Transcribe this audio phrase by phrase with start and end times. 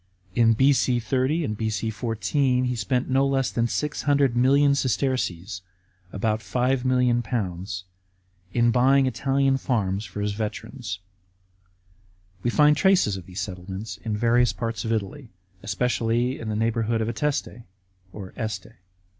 [0.33, 0.99] In B.C.
[0.99, 1.91] 30 and B.C.
[1.91, 5.61] 14, he spent no less than 600 million sesterces
[6.11, 7.83] (about £5,000,000)
[8.51, 10.97] in buying Italian farms for his veterans.
[12.41, 15.29] We find traces of these settlements in various parts of Italy,
[15.61, 17.65] especially in the neighbourhood of Ateste
[18.35, 18.71] (Este).